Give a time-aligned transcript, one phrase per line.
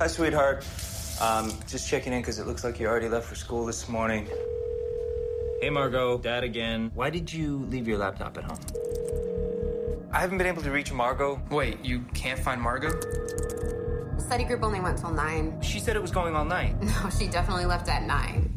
[0.00, 0.66] Hi, sweetheart.
[1.20, 4.26] Um, just checking in because it looks like you already left for school this morning.
[5.60, 6.18] Hey, Margot.
[6.18, 6.90] Dad again.
[6.94, 8.58] Why did you leave your laptop at home?
[10.12, 11.40] I haven't been able to reach Margot.
[11.48, 12.90] Wait, you can't find Margot?
[12.90, 15.62] The Study group only went till 9.
[15.62, 16.74] She said it was going all night.
[16.82, 18.50] No, she definitely left at 9.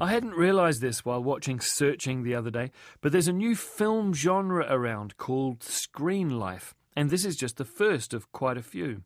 [0.00, 2.70] I hadn't realised this while watching Searching the other day,
[3.02, 7.64] but there's a new film genre around called Screen Life, and this is just the
[7.64, 9.02] first of quite a few.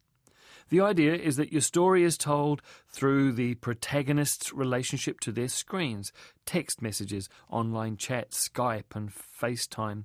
[0.68, 6.12] The idea is that your story is told through the protagonist's relationship to their screens
[6.46, 10.04] text messages, online chat, Skype, and FaceTime.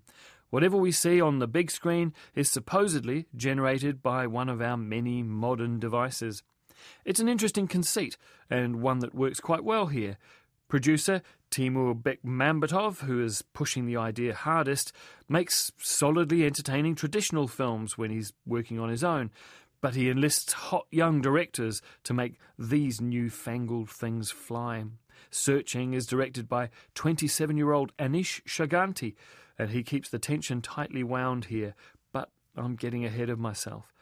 [0.49, 5.21] Whatever we see on the big screen is supposedly generated by one of our many
[5.21, 6.41] modern devices.
[7.03, 8.17] It's an interesting conceit,
[8.49, 10.17] and one that works quite well here.
[10.69, 14.91] Producer Timur Bekmambetov, who is pushing the idea hardest,
[15.29, 19.31] makes solidly entertaining traditional films when he's working on his own,
[19.81, 24.85] but he enlists hot young directors to make these newfangled things fly.
[25.29, 29.15] Searching is directed by 27 year old Aneesh Chaganty,
[29.57, 31.75] and he keeps the tension tightly wound here,
[32.11, 33.93] but I'm getting ahead of myself.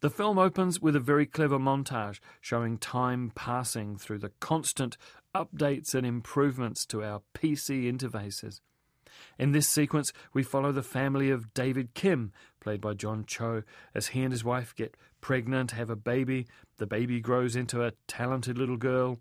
[0.00, 4.96] The film opens with a very clever montage showing time passing through the constant
[5.34, 8.60] updates and improvements to our PC interfaces.
[9.38, 13.62] In this sequence, we follow the family of David Kim, played by John Cho,
[13.94, 16.46] as he and his wife get pregnant, have a baby,
[16.78, 19.18] the baby grows into a talented little girl,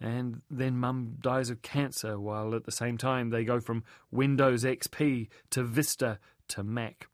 [0.00, 4.64] and then mum dies of cancer, while at the same time they go from Windows
[4.64, 6.18] XP to Vista
[6.48, 7.06] to Mac.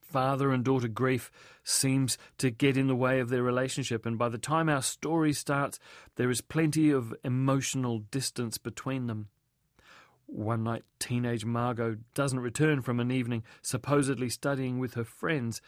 [0.00, 1.30] Father and daughter grief
[1.62, 5.34] seems to get in the way of their relationship, and by the time our story
[5.34, 5.78] starts,
[6.16, 9.28] there is plenty of emotional distance between them.
[10.30, 15.62] One night, teenage Margot doesn't return from an evening supposedly studying with her friends.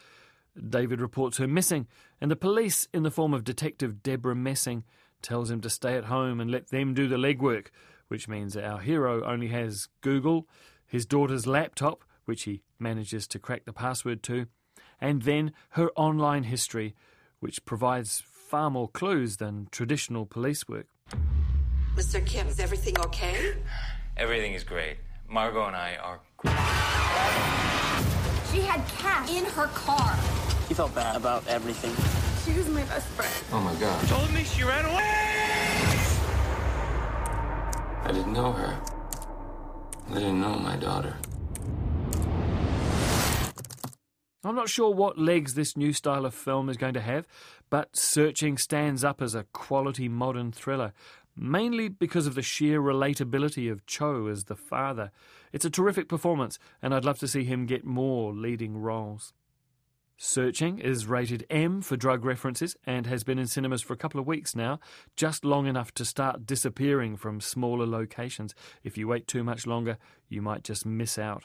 [0.68, 1.86] David reports her missing,
[2.20, 4.84] and the police, in the form of Detective Debra Messing,
[5.22, 7.68] tells him to stay at home and let them do the legwork,
[8.08, 10.46] which means our hero only has Google,
[10.86, 14.46] his daughter's laptop, which he manages to crack the password to,
[15.00, 16.94] and then her online history,
[17.38, 20.86] which provides far more clues than traditional police work.
[21.96, 22.24] Mr.
[22.24, 23.54] Kim, is everything okay?
[24.20, 24.98] Everything is great.
[25.30, 26.52] Margot and I are great.
[28.52, 30.14] She had cash in her car.
[30.68, 31.94] He felt bad about everything.
[32.44, 33.32] She was my best friend.
[33.50, 34.06] Oh my god.
[34.08, 35.30] Told me she ran away!
[38.04, 38.78] I didn't know her.
[40.10, 41.16] I didn't know my daughter.
[44.44, 47.26] I'm not sure what legs this new style of film is going to have,
[47.68, 50.92] but Searching stands up as a quality modern thriller,
[51.40, 55.10] mainly because of the sheer relatability of Cho as the father.
[55.52, 59.32] It's a terrific performance, and I'd love to see him get more leading roles.
[60.18, 64.20] Searching is rated M for drug references and has been in cinemas for a couple
[64.20, 64.78] of weeks now,
[65.16, 68.54] just long enough to start disappearing from smaller locations.
[68.84, 69.96] If you wait too much longer,
[70.28, 71.44] you might just miss out.